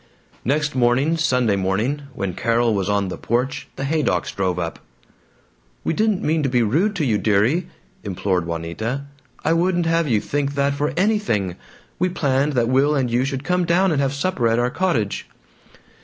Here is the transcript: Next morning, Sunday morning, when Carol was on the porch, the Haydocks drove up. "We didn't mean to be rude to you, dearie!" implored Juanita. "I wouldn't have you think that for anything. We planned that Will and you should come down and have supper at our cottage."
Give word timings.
Next 0.43 0.73
morning, 0.73 1.15
Sunday 1.15 1.55
morning, 1.55 2.01
when 2.15 2.33
Carol 2.33 2.73
was 2.73 2.89
on 2.89 3.09
the 3.09 3.19
porch, 3.19 3.67
the 3.75 3.83
Haydocks 3.85 4.31
drove 4.31 4.57
up. 4.57 4.79
"We 5.83 5.93
didn't 5.93 6.23
mean 6.23 6.41
to 6.41 6.49
be 6.49 6.63
rude 6.63 6.95
to 6.95 7.05
you, 7.05 7.19
dearie!" 7.19 7.67
implored 8.03 8.47
Juanita. 8.47 9.03
"I 9.45 9.53
wouldn't 9.53 9.85
have 9.85 10.07
you 10.07 10.19
think 10.19 10.55
that 10.55 10.73
for 10.73 10.91
anything. 10.97 11.55
We 11.99 12.09
planned 12.09 12.53
that 12.53 12.67
Will 12.67 12.95
and 12.95 13.11
you 13.11 13.25
should 13.25 13.43
come 13.43 13.63
down 13.63 13.91
and 13.91 14.01
have 14.01 14.11
supper 14.13 14.47
at 14.47 14.57
our 14.57 14.71
cottage." 14.71 15.27